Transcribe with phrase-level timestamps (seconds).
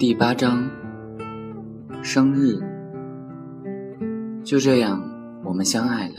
[0.00, 0.66] 第八章，
[2.02, 2.58] 生日。
[4.42, 4.98] 就这样，
[5.44, 6.14] 我们相爱了。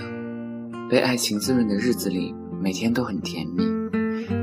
[0.87, 2.31] 被爱情滋润的日子里，
[2.61, 3.65] 每天都很甜蜜，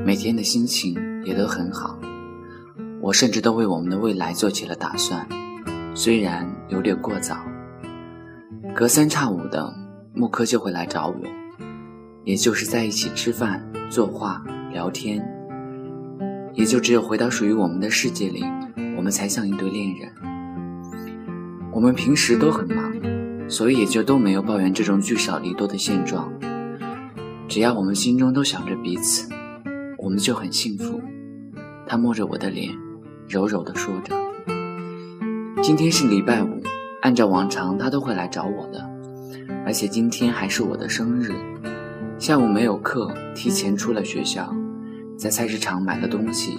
[0.05, 1.97] 每天的心情也都很好。
[3.01, 5.25] 我甚至都为我们的未来做起了打算，
[5.95, 7.37] 虽然有点过早。
[8.75, 9.73] 隔三差五的，
[10.15, 11.15] 木柯就会来找我，
[12.25, 14.43] 也就是在一起吃饭、作画、
[14.73, 15.25] 聊天。
[16.55, 18.45] 也就只有回到属于我们的世界里。
[18.99, 20.11] 我们才像一对恋人。
[21.73, 22.93] 我们平时都很忙，
[23.49, 26.29] 所以也就都没有抱怨这种聚少离多的现状。
[27.47, 29.31] 只要我们心中都想着彼此，
[29.99, 31.01] 我们就很幸福。
[31.87, 32.77] 他摸着我的脸，
[33.29, 34.17] 柔柔地说着
[35.63, 36.61] ：“今天是礼拜五，
[37.03, 38.85] 按照往常他都会来找我的，
[39.65, 41.33] 而且今天还是我的生日。
[42.19, 44.53] 下午没有课，提前出了学校，
[45.17, 46.59] 在菜市场买了东西。”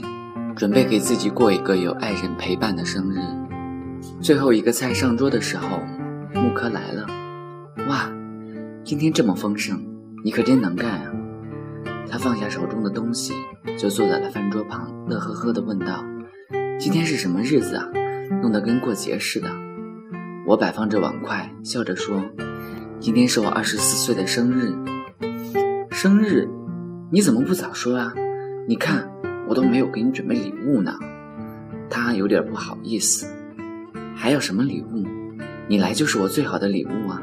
[0.59, 3.19] 准备给自己过一个有爱人陪伴的生日。
[4.19, 5.79] 最后一个菜上桌的时候，
[6.33, 7.07] 木柯来了。
[7.87, 8.11] 哇，
[8.83, 9.81] 今天这么丰盛，
[10.21, 11.13] 你可真能干啊！
[12.11, 13.33] 他放下手中的东西，
[13.77, 16.03] 就坐在了饭桌旁，乐呵呵地问道
[16.77, 17.87] ：“今天是什么日子啊？
[18.41, 19.47] 弄得跟过节似的。”
[20.45, 22.21] 我摆放着碗筷，笑着说
[22.99, 24.73] ：“今天是我二十四岁的生日。
[25.89, 26.49] 生日？
[27.13, 28.13] 你怎么不早说啊？
[28.67, 29.09] 你看。”
[29.49, 30.93] 我都没有给你准备礼物呢，
[31.89, 33.25] 他有点不好意思。
[34.15, 35.07] 还有什么礼物？
[35.67, 37.19] 你来就是我最好的礼物啊！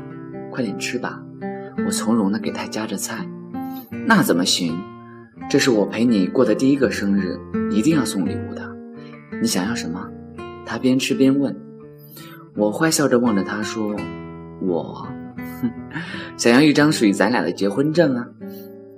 [0.51, 1.23] 快点吃吧。
[1.87, 3.25] 我从容地给他夹着菜。
[4.07, 4.77] 那怎么行？
[5.49, 7.39] 这是我陪你过的第一个生日，
[7.71, 8.77] 一定要送礼物的。
[9.41, 10.05] 你想要什么？
[10.67, 11.57] 他边吃边问。
[12.57, 13.95] 我坏笑着望着他说
[14.61, 15.07] ：“我，
[15.63, 15.71] 哼
[16.37, 18.27] 想要一张属于咱俩的结婚证啊！”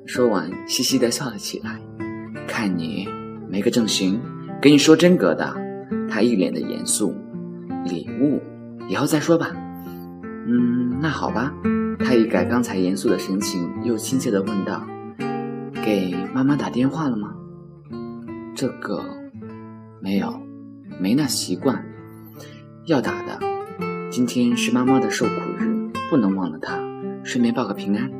[0.06, 1.78] 说完，嘻嘻地笑了起来。
[2.48, 3.06] 看你。
[3.48, 4.20] 没个正形，
[4.60, 5.54] 跟你说真格的。
[6.10, 7.14] 他一脸的严肃。
[7.84, 8.42] 礼物，
[8.88, 9.52] 以后再说吧。
[10.24, 11.54] 嗯，那好吧。
[12.00, 14.86] 他一改刚才严肃的神情，又亲切的问道
[15.84, 17.34] ：“给妈妈打电话了吗？”
[18.54, 19.04] 这个，
[20.00, 20.40] 没有，
[21.00, 21.84] 没那习惯。
[22.86, 23.38] 要打的。
[24.10, 26.78] 今天是妈妈的受苦日，不能忘了她。
[27.24, 28.10] 顺便报个平安。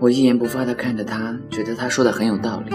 [0.00, 2.74] 我一言不发的看着他，觉得他说的很有道理。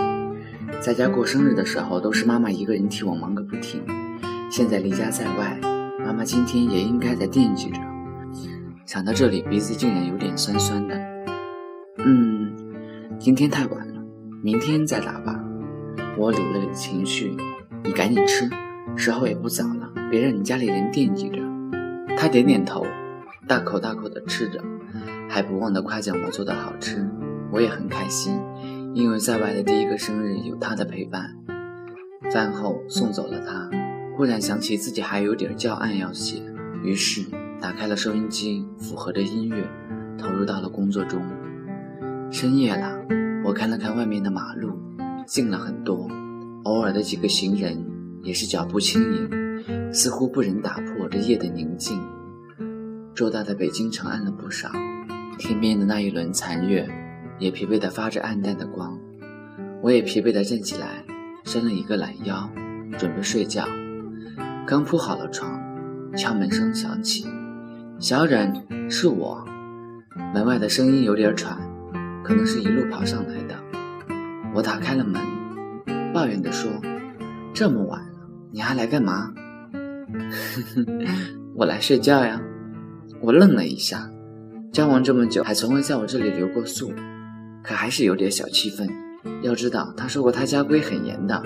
[0.82, 3.82] 在家过生日的时候，都是妈妈一个人替我忙个不停。
[4.52, 5.60] 现在离家在外，
[6.06, 7.80] 妈妈今天也应该在惦记着。
[8.86, 10.96] 想到这里，鼻子竟然有点酸酸的。
[11.98, 12.56] 嗯，
[13.18, 14.02] 今天太晚了，
[14.44, 15.44] 明天再打吧。
[16.18, 17.36] 我理了理情绪，
[17.84, 18.48] 你赶紧吃，
[18.96, 21.40] 时候也不早了，别让你家里人惦记着。
[22.16, 22.86] 他点点头，
[23.48, 24.64] 大口大口的吃着，
[25.28, 27.10] 还不忘的夸奖我做的好吃。
[27.52, 28.40] 我也很开心。
[28.96, 31.36] 因为在外的第一个生日有他的陪伴，
[32.32, 33.70] 饭后送走了他，
[34.16, 36.42] 忽然想起自己还有点教案要写，
[36.82, 37.22] 于是
[37.60, 39.68] 打开了收音机，附和着音乐，
[40.18, 41.22] 投入到了工作中。
[42.32, 42.98] 深夜了，
[43.44, 44.80] 我看了看外面的马路，
[45.28, 46.10] 静了很多，
[46.64, 47.78] 偶尔的几个行人
[48.24, 52.02] 也是脚步轻盈，似乎不忍打破这夜的宁静。
[53.14, 54.72] 偌大的北京城暗了不少，
[55.38, 56.90] 天边的那一轮残月。
[57.38, 58.98] 也疲惫地发着暗淡的光，
[59.82, 61.04] 我也疲惫地站起来，
[61.44, 62.50] 伸了一个懒腰，
[62.98, 63.66] 准备睡觉。
[64.66, 65.60] 刚铺好了床，
[66.16, 67.28] 敲门声响起。
[68.00, 68.54] 小忍，
[68.90, 69.46] 是我。
[70.34, 71.58] 门外的声音有点喘，
[72.24, 73.56] 可能是一路跑上来的。
[74.54, 75.22] 我打开了门，
[76.14, 76.72] 抱怨地说
[77.54, 79.34] ：“这么晚了，你还来干嘛？”
[81.56, 82.42] 我来睡觉呀。
[83.22, 84.10] 我愣了一下，
[84.72, 86.94] 交往这么久，还从未在我这里留过宿。
[87.66, 88.88] 可还是有点小气愤。
[89.42, 91.42] 要知道，他说过他家规很严的，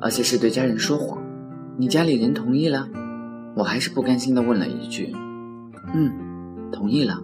[0.00, 1.22] 而且是对家人说谎。
[1.78, 2.88] 你家里人同意了？
[3.54, 5.14] 我还是不甘心的问了一句
[5.94, 6.12] ：“嗯，
[6.72, 7.20] 同意了。”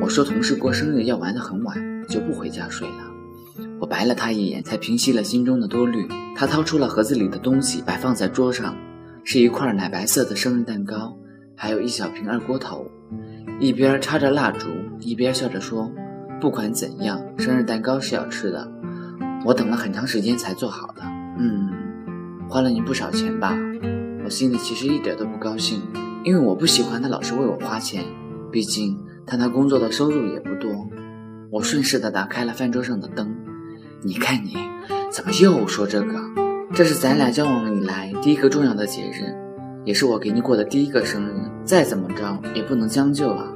[0.00, 1.76] 我说同事过生日要玩得很晚，
[2.08, 3.66] 就不回家睡了。
[3.80, 6.06] 我白了他一眼，才平息了心中的多虑。
[6.36, 8.76] 他掏出了盒子里的东西，摆放在桌上，
[9.24, 11.16] 是一块奶白色的生日蛋糕，
[11.56, 12.86] 还有一小瓶二锅头，
[13.58, 14.68] 一边插着蜡烛，
[15.00, 15.90] 一边笑着说。
[16.40, 18.70] 不管怎样，生日蛋糕是要吃的。
[19.44, 21.02] 我等了很长时间才做好的。
[21.38, 21.70] 嗯，
[22.48, 23.56] 花了你不少钱吧？
[24.24, 25.82] 我心里其实一点都不高兴，
[26.22, 28.04] 因为我不喜欢他老是为我花钱。
[28.52, 30.70] 毕竟他那工作的收入也不多。
[31.50, 33.34] 我顺势的打开了饭桌上的灯。
[34.02, 34.56] 你看你，
[35.10, 36.14] 怎么又说这个？
[36.72, 39.34] 这是咱俩交往以来第一个重要的节日，
[39.84, 41.32] 也是我给你过的第一个生日。
[41.64, 43.46] 再怎么着也不能将就啊！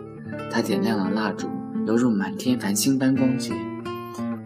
[0.50, 1.48] 他点亮了蜡烛。
[1.84, 3.52] 犹如满天繁星般光洁，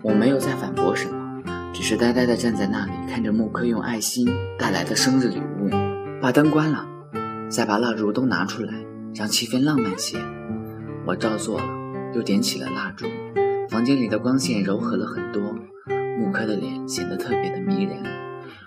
[0.03, 1.43] 我没有再反驳什么，
[1.73, 4.27] 只是呆呆地站在那里，看着木柯用爱心
[4.59, 5.69] 带来的生日礼物。
[6.21, 6.87] 把灯关了，
[7.51, 8.73] 再把蜡烛都拿出来，
[9.15, 10.19] 让气氛浪漫些。
[11.07, 11.67] 我照做了，
[12.15, 13.07] 又点起了蜡烛。
[13.69, 15.43] 房间里的光线柔和了很多，
[16.19, 18.03] 木柯的脸显得特别的迷人。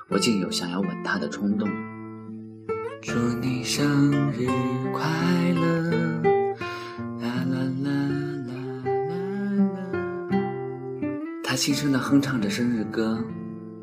[0.09, 1.67] 我竟有想要吻他的冲动。
[3.01, 4.47] 祝你生日
[4.93, 5.01] 快
[5.55, 6.38] 乐！
[11.59, 13.21] 轻声地哼唱着生日歌，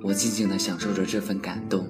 [0.02, 1.86] 我静静地享受着这份感动，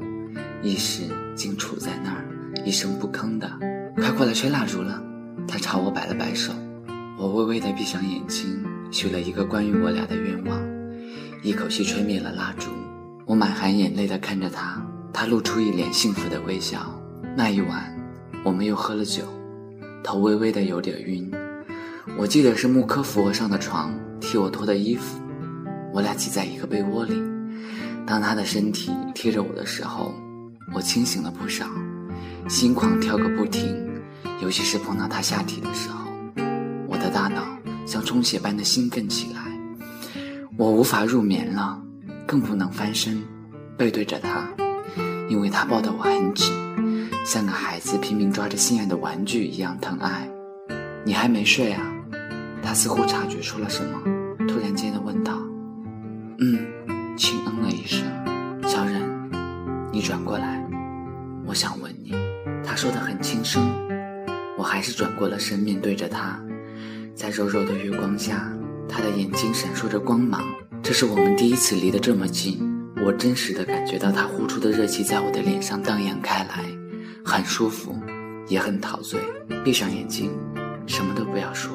[0.61, 1.05] 一时
[1.37, 2.25] 竟处在那儿，
[2.65, 3.49] 一声不吭的。
[3.95, 5.01] 快过来吹蜡烛了。
[5.47, 6.53] 他朝我摆了摆手，
[7.17, 8.61] 我微微的闭上眼睛，
[8.91, 10.61] 许了一个关于我俩的愿望，
[11.45, 12.69] 一口气吹灭了蜡烛。
[13.25, 17.01] 我满含眼泪的看着他，他露出一脸幸福的微笑。
[17.37, 17.97] 那一晚，
[18.45, 19.23] 我们又喝了酒，
[20.03, 21.31] 头微微的有点晕。
[22.19, 25.21] 我记得是木科扶我上的床，替我脱的衣服，
[25.93, 27.15] 我俩挤在一个被窝里。
[28.07, 30.15] 当他的身体贴着我的时候，
[30.75, 31.67] 我清醒了不少，
[32.49, 33.85] 心狂跳个不停。
[34.43, 36.11] 尤其是碰到他下体的时候，
[36.87, 37.43] 我的大脑
[37.87, 39.41] 像充血般的兴奋起来，
[40.57, 41.81] 我无法入眠了，
[42.27, 43.23] 更不能翻身，
[43.79, 44.47] 背对着他，
[45.29, 46.53] 因为他抱得我很紧，
[47.25, 50.29] 像个孩子拼命抓着心爱的玩具一样疼爱。
[51.05, 51.83] 你还没睡啊？
[52.63, 53.99] 他似乎察觉出了什么，
[60.07, 60.65] 转过来，
[61.45, 62.15] 我想吻你。
[62.65, 63.61] 他说的很轻声。
[64.57, 66.41] 我还是转过了身，面对着他，
[67.13, 68.49] 在柔柔的月光下，
[68.89, 70.45] 他的眼睛闪烁着光芒。
[70.81, 72.57] 这是我们第一次离得这么近，
[73.05, 76.65] 我真实的感觉到他呼出的热气在我的脸上荡漾开来，
[77.25, 78.01] 很舒服，
[78.47, 79.19] 也很陶醉。
[79.65, 80.31] 闭上眼睛，
[80.87, 81.73] 什么都不要说。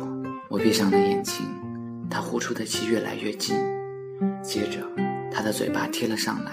[0.50, 1.46] 我闭上了眼睛，
[2.10, 3.58] 他呼出的气越来越近，
[4.42, 4.80] 接着
[5.30, 6.52] 他的嘴巴贴了上来，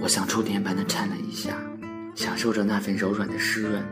[0.00, 1.50] 我像触电般的颤了一下，
[2.14, 3.82] 享受着那份柔软的湿润。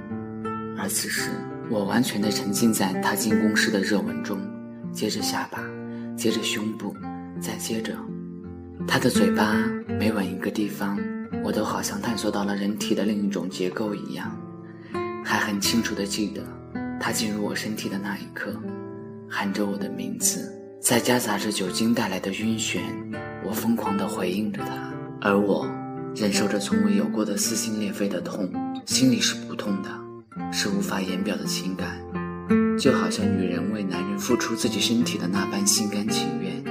[0.78, 1.30] 而此时。
[1.68, 4.38] 我完全的沉浸在他进攻时的热吻中，
[4.92, 5.58] 接着下巴，
[6.16, 6.94] 接着胸部，
[7.40, 7.92] 再接着，
[8.86, 9.52] 他的嘴巴
[9.98, 10.96] 每吻一个地方，
[11.42, 14.30] 我都好像探索到了人体的另一种结构一样。
[15.24, 16.40] 还很清楚的记得，
[17.00, 18.54] 他进入我身体的那一刻，
[19.28, 20.48] 喊着我的名字，
[20.80, 22.78] 在夹杂着酒精带来的晕眩，
[23.44, 25.68] 我疯狂的回应着他，而我
[26.16, 28.50] 忍受着从未有过的撕心裂肺的痛，
[28.86, 29.90] 心里是不痛的。
[30.50, 32.00] 是无法言表的情感，
[32.78, 36.62] 就好像女人为男人付出自己身体的那般心甘情愿，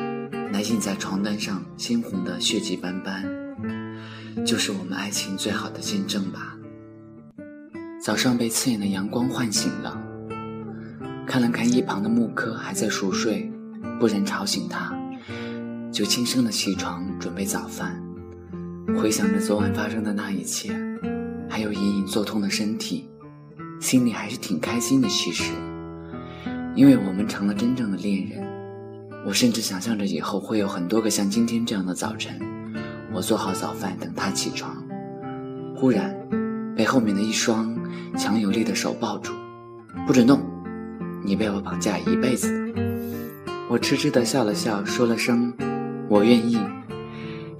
[0.52, 3.24] 那印在床单上鲜红的血迹斑斑，
[4.46, 6.56] 就是我们爱情最好的见证吧。
[8.02, 10.02] 早上被刺眼的阳光唤醒了，
[11.28, 13.52] 看了看一旁的木柯还在熟睡，
[14.00, 14.98] 不忍吵醒他，
[15.92, 18.02] 就轻声的起床准备早饭。
[18.98, 20.74] 回想着昨晚发生的那一切，
[21.50, 23.08] 还有隐隐作痛的身体。
[23.80, 25.52] 心里还是挺开心的，其实，
[26.76, 28.44] 因为我们成了真正的恋人。
[29.26, 32.40] 我甚至想象着以后会有很多个像今天这样的早晨。
[33.14, 34.76] 我做好早饭等他起床，
[35.76, 36.16] 忽然
[36.76, 37.78] 被后面的一双
[38.18, 39.34] 强有力的手抱住，
[40.08, 40.42] 不准动，
[41.24, 42.74] 你被我绑架一辈子。
[43.70, 45.54] 我痴痴地笑了笑，说了声
[46.10, 46.58] 我愿意。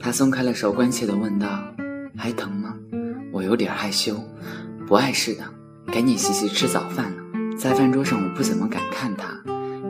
[0.06, 1.48] 他松开了手，关切地问道
[2.16, 2.76] ：“还疼吗？”
[3.34, 4.16] 我有点害羞，
[4.86, 5.44] 不碍事的。
[5.92, 7.24] 赶紧洗洗吃早饭了，
[7.58, 9.36] 在饭桌上我不怎么敢看他，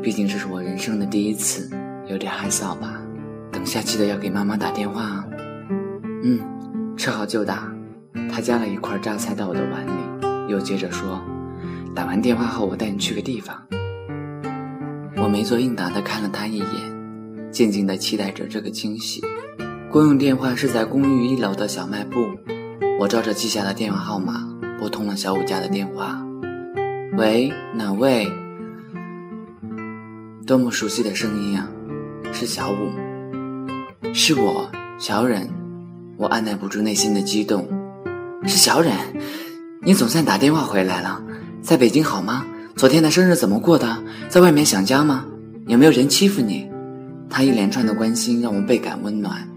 [0.02, 1.70] 毕竟这是我人生的第一次，
[2.08, 2.98] 有点害臊吧。
[3.52, 5.26] 等下记得要给妈妈打电话啊。
[6.24, 6.40] 嗯，
[6.96, 7.70] 吃好就打。
[8.32, 11.22] 他夹了一块榨菜到我的碗里，又接着说
[11.94, 13.62] ：“打完电话后我带你去个地方。”
[15.22, 19.22] 我没做应答的看了他一眼，静静的期待着这个惊喜。
[19.96, 22.20] 公用电话是在公寓一楼的小卖部，
[23.00, 24.46] 我照着记下的电话号码。
[24.78, 26.22] 拨通了小五家的电话，
[27.16, 28.28] 喂，哪位？
[30.46, 31.70] 多么熟悉的声音啊！
[32.34, 35.50] 是小五，是我，小忍。
[36.18, 37.66] 我按耐不住内心的激动，
[38.44, 38.92] 是小忍，
[39.82, 41.24] 你总算打电话回来了。
[41.62, 42.46] 在北京好吗？
[42.76, 44.04] 昨天的生日怎么过的？
[44.28, 45.26] 在外面想家吗？
[45.68, 46.70] 有没有人欺负你？
[47.30, 49.48] 他一连串的关心让我倍感温暖。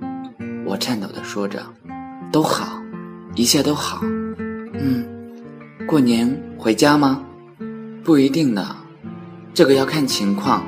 [0.69, 1.65] 我颤抖的说着，
[2.31, 2.79] 都好，
[3.35, 4.01] 一切都好。
[4.03, 5.03] 嗯，
[5.87, 7.23] 过年回家吗？
[8.05, 8.77] 不一定的，
[9.55, 10.63] 这个要看情况。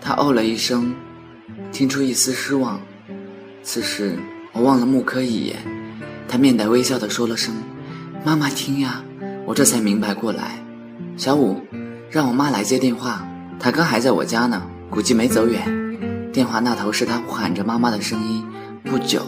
[0.00, 0.94] 他哦了一声，
[1.70, 2.80] 听出一丝失望。
[3.62, 4.18] 此时
[4.54, 5.56] 我望了木柯一眼，
[6.26, 7.54] 他面带微笑的说了声
[8.24, 9.04] ：“妈妈听呀。”
[9.44, 10.64] 我这才明白过来。
[11.18, 11.60] 小五，
[12.10, 13.26] 让我妈来接电话，
[13.60, 15.62] 她刚还在我家呢，估计没走远。
[16.32, 18.46] 电话那头是他呼喊着妈妈的声音。
[18.90, 19.20] 不久，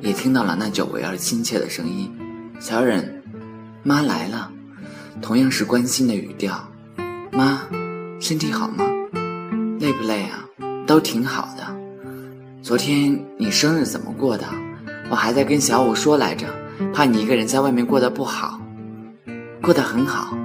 [0.00, 2.12] 也听到了那久违而亲切的声音。
[2.58, 3.22] 小忍，
[3.84, 4.50] 妈来了，
[5.22, 6.68] 同样是关心的语调。
[7.30, 7.62] 妈，
[8.20, 8.84] 身体好吗？
[9.78, 10.44] 累不累啊？
[10.84, 11.64] 都挺好的。
[12.60, 14.44] 昨天你生日怎么过的？
[15.08, 16.48] 我还在跟小五说来着，
[16.92, 18.60] 怕你一个人在外面过得不好。
[19.62, 20.36] 过得很好，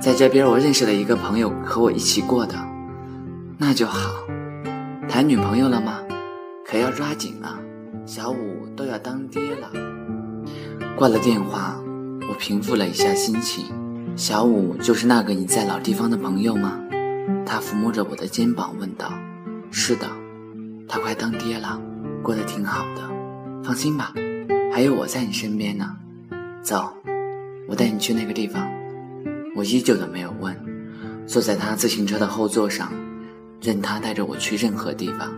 [0.00, 2.54] 在这边我认识了一个朋友，和我一起过的。
[3.58, 4.12] 那就好。
[5.08, 5.98] 谈女朋友了吗？
[6.64, 7.58] 可要抓紧了，
[8.04, 9.70] 小五都要当爹了。
[10.96, 11.80] 挂了电话，
[12.28, 13.64] 我平复了一下心情。
[14.16, 16.78] 小五就是那个你在老地方的朋友吗？
[17.46, 19.12] 他抚摸着我的肩膀问道
[19.70, 20.06] ：“是的，
[20.88, 21.80] 他快当爹了，
[22.22, 23.02] 过得挺好的。
[23.64, 24.12] 放心吧，
[24.72, 25.96] 还有我在你身边呢。
[26.62, 26.92] 走，
[27.68, 28.68] 我带你去那个地方。”
[29.54, 30.56] 我依旧的没有问，
[31.26, 32.90] 坐在他自行车的后座上，
[33.60, 35.32] 任他带着我去任何地方。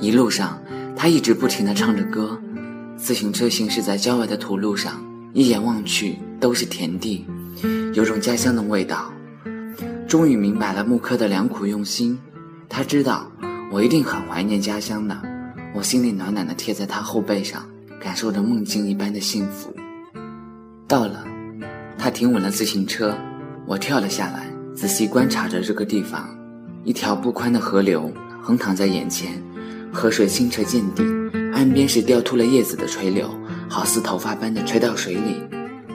[0.00, 0.60] 一路上，
[1.00, 2.36] 他一直不停地唱着歌。
[2.96, 5.00] 自行车行驶在郊外的土路上，
[5.32, 7.24] 一眼望去都是田地，
[7.94, 9.12] 有种家乡的味道。
[10.08, 12.18] 终于明白了木柯的良苦用心，
[12.68, 13.30] 他知道
[13.70, 15.16] 我一定很怀念家乡的。
[15.72, 17.64] 我心里暖暖的贴在他后背上，
[18.00, 19.72] 感受着梦境一般的幸福。
[20.88, 21.24] 到了，
[21.96, 23.16] 他停稳了自行车，
[23.66, 26.28] 我跳了下来，仔细观察着这个地方。
[26.82, 28.10] 一条不宽的河流
[28.42, 29.40] 横躺在眼前。
[29.92, 31.02] 河水清澈见底，
[31.52, 33.28] 岸边是掉秃了叶子的垂柳，
[33.68, 35.42] 好似头发般的垂到水里，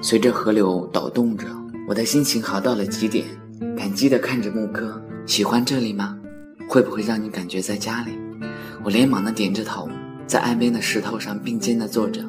[0.01, 1.45] 随着河流抖动着。
[1.87, 3.25] 我的心情好到了极点，
[3.77, 5.01] 感激地看着木柯。
[5.25, 6.17] 喜欢这里吗？
[6.67, 8.11] 会不会让你感觉在家里？
[8.83, 9.87] 我连忙地点着头，
[10.25, 12.23] 在岸边的石头上并肩地坐着，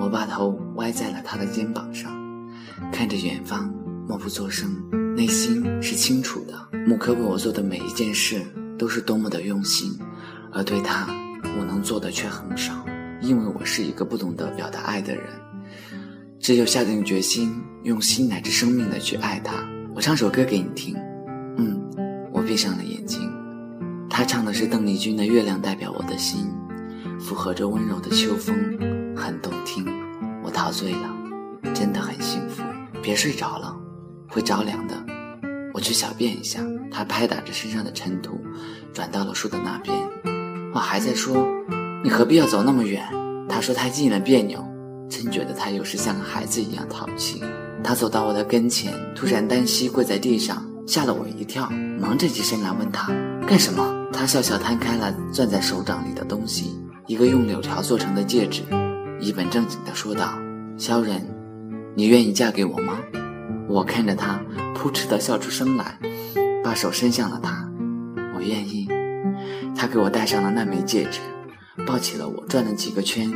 [0.00, 2.10] 我把头歪在了他的肩膀上，
[2.92, 3.72] 看着远方，
[4.08, 4.70] 默不作声，
[5.14, 6.54] 内心是清楚的。
[6.86, 8.40] 木柯为我做的每一件事，
[8.78, 9.96] 都是多么的用心。
[10.52, 11.06] 而对他，
[11.58, 12.74] 我能做的却很少，
[13.20, 15.24] 因为我是一个不懂得表达爱的人。
[16.38, 19.54] 只有下定决心，用心乃至生命的去爱他。
[19.94, 20.96] 我唱首歌给你听。
[21.56, 21.80] 嗯，
[22.32, 23.32] 我闭上了眼睛。
[24.10, 26.50] 他唱的是邓丽君的《月亮代表我的心》，
[27.20, 28.54] 附和着温柔的秋风，
[29.16, 29.86] 很动听。
[30.42, 31.16] 我陶醉了，
[31.72, 32.62] 真的很幸福。
[33.02, 33.74] 别睡着了，
[34.28, 34.94] 会着凉的。
[35.72, 36.60] 我去小便一下。
[36.90, 38.38] 他拍打着身上的尘土，
[38.92, 39.96] 转到了树的那边。
[40.74, 41.46] 我还在说，
[42.02, 43.02] 你何必要走那么远？
[43.48, 44.64] 他说太近了别扭，
[45.08, 47.42] 真觉得他有时像个孩子一样淘气。
[47.84, 51.68] 他走到我的跟前，突然单膝跪在地上，吓了我一跳，
[52.00, 53.12] 忙着起身来问他
[53.46, 53.94] 干什么。
[54.12, 58.62] 他笑笑摊开了攥在手掌里的东西，一个用柳条做成的戒指，
[59.20, 60.38] 一本正经地说道
[60.78, 61.20] ：“萧然，
[61.94, 62.98] 你愿意嫁给我吗？”
[63.68, 64.40] 我看着他，
[64.74, 65.98] 扑哧地笑出声来，
[66.62, 67.68] 把手伸向了他，
[68.34, 68.86] 我愿意。
[69.74, 71.20] 他给我戴上了那枚戒指，
[71.86, 73.30] 抱起了我，转了几个圈。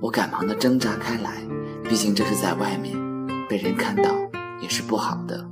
[0.00, 1.42] 我赶忙的挣扎开来，
[1.88, 2.94] 毕竟这是在外面，
[3.48, 4.14] 被人看到
[4.60, 5.44] 也是不好的。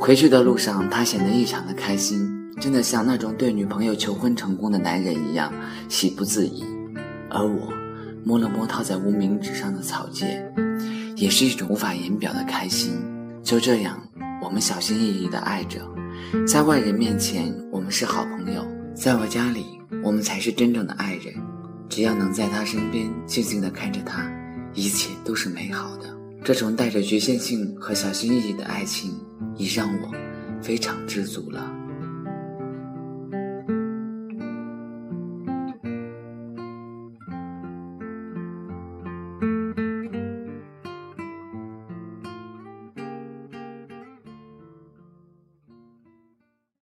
[0.00, 2.26] 回去的路上，他显得异常的开心，
[2.60, 5.52] 真的像那种对女朋友求婚成功的男人一样
[5.88, 6.64] 喜不自已。
[7.28, 7.72] 而我
[8.24, 10.44] 摸了摸套在无名指上的草戒，
[11.16, 12.92] 也是一种无法言表的开心。
[13.42, 13.98] 就这样，
[14.42, 15.80] 我们小心翼翼的爱着，
[16.46, 18.64] 在外人面前，我们是好朋友。
[19.02, 21.34] 在我家里，我们才是真正的爱人。
[21.88, 24.30] 只要能在他身边静静地看着他，
[24.74, 26.04] 一切都是美好的。
[26.44, 29.10] 这种带着局限性和小心翼翼的爱情，
[29.56, 30.14] 已让我
[30.62, 31.68] 非常知足了。